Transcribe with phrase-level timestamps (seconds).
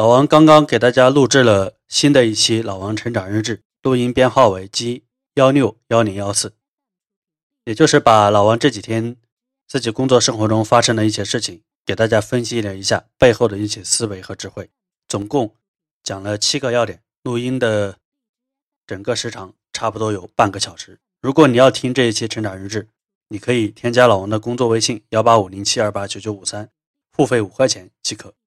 [0.00, 6.54] 老王刚刚给大家录制了新的一期老王成长日志录音编号为 g 幺六幺零幺四。
[7.66, 9.18] 也就是把老王这几天
[9.68, 14.70] 自己工作生活中发生的一些事情给大家分析了一下背后的一些思维和智慧。
[15.06, 15.54] 总共
[16.02, 17.98] 讲了七个要点录音的
[18.86, 20.98] 整个时长差不多有半个小时。
[21.20, 22.88] 如果你要听这一期成长日志
[23.28, 26.70] 你可以添加老王的工作微信幺八五零七二八九九五三
[27.12, 28.39] 付费五块钱即可。